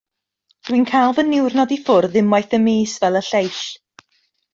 Dw 0.69 0.77
i'n 0.77 0.85
cael 0.91 1.11
fy 1.17 1.25
niwrnod 1.27 1.73
i 1.75 1.77
ffwrdd 1.89 2.17
unwaith 2.21 2.57
y 2.59 2.61
mis 2.63 2.95
fel 3.05 3.21
y 3.21 3.23
lleill. 3.29 3.61